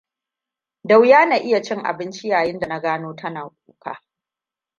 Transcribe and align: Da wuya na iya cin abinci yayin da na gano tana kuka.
Da 0.83 0.97
wuya 0.97 1.25
na 1.25 1.35
iya 1.37 1.61
cin 1.61 1.83
abinci 1.85 2.27
yayin 2.29 2.59
da 2.59 2.67
na 2.67 2.79
gano 2.79 3.13
tana 3.15 3.49
kuka. 3.65 4.01